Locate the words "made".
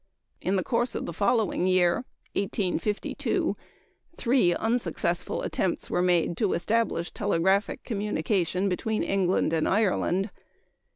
6.01-6.35